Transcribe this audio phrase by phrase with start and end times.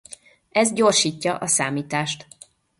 [0.49, 2.27] Ez gyorsítja a számítást.